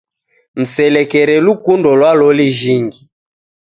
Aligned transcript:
Mselekere 0.59 1.35
lukundo 1.45 1.89
lwa 1.99 2.11
loli 2.19 2.47
jhingi. 2.59 3.01